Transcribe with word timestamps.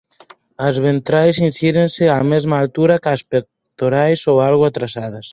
As 0.67 0.75
ventrais 0.85 1.35
insírense 1.49 2.03
á 2.15 2.17
mesma 2.31 2.55
altura 2.63 3.01
cás 3.05 3.21
pectorais 3.31 4.19
ou 4.31 4.35
algo 4.49 4.63
atrasadas. 4.67 5.27